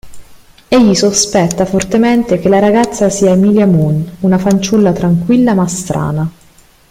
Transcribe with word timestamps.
Egli 0.67 0.95
sospetta 0.95 1.67
fortemente 1.67 2.39
che 2.39 2.49
la 2.49 2.57
ragazza 2.57 3.07
sia 3.11 3.33
Emilia 3.33 3.67
Moon, 3.67 4.15
una 4.21 4.39
fanciulla 4.39 4.91
tranquilla 4.93 5.53
ma 5.53 5.67
strana. 5.67 6.31